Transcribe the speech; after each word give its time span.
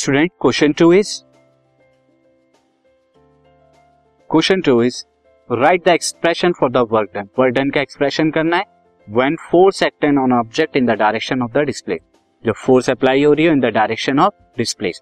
Student 0.00 0.30
question 0.40 0.72
two 0.72 0.92
is 0.92 1.08
question 4.30 4.60
two 4.66 4.82
is 4.82 5.02
write 5.50 5.84
the 5.84 5.88
expression 5.88 6.52
for 6.60 6.70
the 6.72 6.84
work 6.90 7.10
done 7.14 7.28
work 7.38 7.54
done 7.54 7.70
का 7.70 7.80
expression 7.80 8.30
करना 8.30 8.56
है. 8.56 8.64
When 9.08 9.36
force 9.50 9.82
acted 9.82 10.18
on 10.18 10.32
object 10.32 10.76
in 10.76 10.86
the 10.86 10.96
direction 10.98 11.42
of 11.42 11.52
the 11.52 11.64
display 11.66 11.98
जब 12.44 12.54
force 12.56 12.88
apply 12.90 13.24
हो 13.24 13.32
रही 13.32 13.46
है 13.46 13.52
in 13.52 13.60
the 13.60 13.72
direction 13.74 14.20
of 14.20 14.34
display 14.58 14.92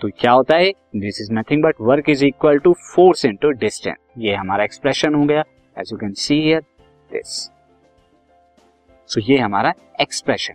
तो 0.00 0.08
क्या 0.20 0.32
होता 0.32 0.56
है? 0.56 0.70
This 0.96 1.20
is 1.20 1.32
nothing 1.32 1.62
but 1.64 1.80
work 1.80 2.10
is 2.10 2.24
equal 2.24 2.58
to 2.64 2.72
force 2.94 3.24
into 3.24 3.50
distance 3.64 3.96
ये 4.18 4.34
हमारा 4.34 4.64
एक्सप्रेशन 4.64 5.14
हो 5.14 5.24
गया. 5.24 5.44
As 5.76 5.92
you 5.92 5.98
can 5.98 6.12
see 6.24 6.40
here 6.42 6.60
this 7.12 7.40
so 9.10 9.20
ये 9.20 9.38
हमारा 9.38 9.72
expression 10.00 10.54